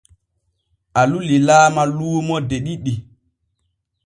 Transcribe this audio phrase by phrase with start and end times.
[0.99, 2.93] Alu lilaama luumo de ɗiɗi.